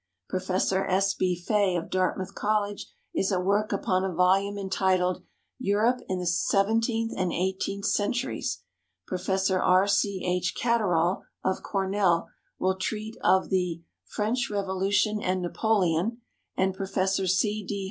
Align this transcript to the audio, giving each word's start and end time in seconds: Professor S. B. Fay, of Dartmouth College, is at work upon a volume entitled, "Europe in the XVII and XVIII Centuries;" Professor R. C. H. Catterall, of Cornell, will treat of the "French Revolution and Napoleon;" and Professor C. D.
Professor 0.29 0.83
S. 0.87 1.13
B. 1.13 1.35
Fay, 1.35 1.75
of 1.75 1.91
Dartmouth 1.91 2.33
College, 2.33 2.87
is 3.13 3.31
at 3.31 3.43
work 3.45 3.71
upon 3.71 4.03
a 4.03 4.11
volume 4.11 4.57
entitled, 4.57 5.23
"Europe 5.59 6.01
in 6.09 6.17
the 6.17 6.25
XVII 6.25 7.11
and 7.15 7.31
XVIII 7.31 7.83
Centuries;" 7.83 8.63
Professor 9.05 9.61
R. 9.61 9.85
C. 9.85 10.25
H. 10.25 10.55
Catterall, 10.59 11.21
of 11.43 11.61
Cornell, 11.61 12.29
will 12.57 12.77
treat 12.77 13.15
of 13.23 13.49
the 13.51 13.83
"French 14.03 14.49
Revolution 14.49 15.21
and 15.21 15.39
Napoleon;" 15.43 16.17
and 16.57 16.73
Professor 16.73 17.27
C. 17.27 17.63
D. 17.63 17.79